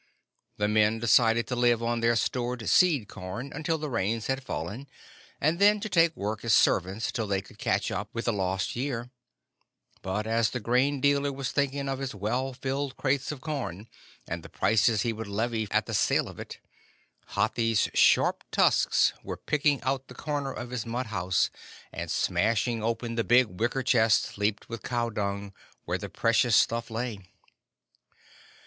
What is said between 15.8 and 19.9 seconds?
the sale of it, Hathi's sharp tusks were picking